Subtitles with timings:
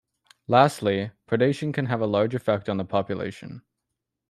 [0.47, 3.61] Lastly, predation can have a large effect on the population.